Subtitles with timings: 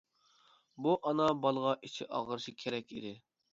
[0.85, 3.17] بۇ ئانا بالىغا ئىچى ئاغرىشى كېرەك ئىدى.